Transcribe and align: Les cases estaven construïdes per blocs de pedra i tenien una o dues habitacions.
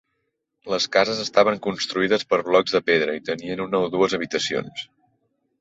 Les 0.73 0.87
cases 0.95 1.19
estaven 1.23 1.59
construïdes 1.67 2.25
per 2.33 2.41
blocs 2.49 2.75
de 2.79 2.83
pedra 2.89 3.19
i 3.21 3.23
tenien 3.31 3.63
una 3.67 3.83
o 3.89 3.93
dues 3.97 4.17
habitacions. 4.21 4.87